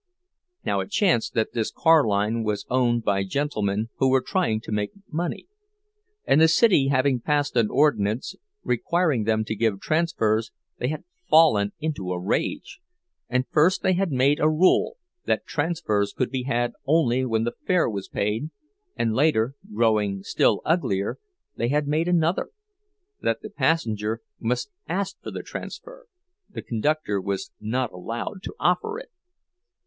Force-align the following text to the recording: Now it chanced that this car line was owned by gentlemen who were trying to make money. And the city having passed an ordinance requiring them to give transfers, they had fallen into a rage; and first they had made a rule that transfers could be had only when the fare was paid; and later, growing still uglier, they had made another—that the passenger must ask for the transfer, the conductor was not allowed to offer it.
Now 0.65 0.79
it 0.79 0.89
chanced 0.89 1.35
that 1.35 1.53
this 1.53 1.69
car 1.69 2.03
line 2.03 2.41
was 2.43 2.65
owned 2.71 3.03
by 3.03 3.23
gentlemen 3.23 3.89
who 3.97 4.09
were 4.09 4.23
trying 4.25 4.59
to 4.61 4.71
make 4.71 4.89
money. 5.07 5.45
And 6.25 6.41
the 6.41 6.47
city 6.47 6.87
having 6.87 7.19
passed 7.21 7.55
an 7.55 7.69
ordinance 7.69 8.35
requiring 8.63 9.25
them 9.25 9.45
to 9.45 9.53
give 9.55 9.79
transfers, 9.79 10.51
they 10.79 10.87
had 10.87 11.03
fallen 11.29 11.73
into 11.79 12.13
a 12.13 12.19
rage; 12.19 12.79
and 13.29 13.45
first 13.51 13.83
they 13.83 13.93
had 13.93 14.11
made 14.11 14.39
a 14.39 14.49
rule 14.49 14.97
that 15.25 15.45
transfers 15.45 16.13
could 16.13 16.31
be 16.31 16.45
had 16.45 16.73
only 16.87 17.23
when 17.23 17.43
the 17.43 17.53
fare 17.67 17.87
was 17.87 18.07
paid; 18.07 18.49
and 18.95 19.13
later, 19.13 19.53
growing 19.71 20.23
still 20.23 20.61
uglier, 20.65 21.19
they 21.57 21.67
had 21.67 21.87
made 21.87 22.07
another—that 22.07 23.37
the 23.43 23.51
passenger 23.51 24.21
must 24.39 24.71
ask 24.89 25.21
for 25.21 25.29
the 25.29 25.43
transfer, 25.43 26.07
the 26.49 26.63
conductor 26.63 27.21
was 27.21 27.51
not 27.59 27.91
allowed 27.91 28.41
to 28.41 28.55
offer 28.59 28.97
it. 28.97 29.11